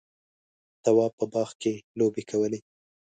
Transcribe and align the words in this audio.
تواب 0.83 1.11
په 1.19 1.25
باغ 1.33 1.49
کې 1.61 1.73
لوبې 1.99 2.23
کولې. 2.29 2.59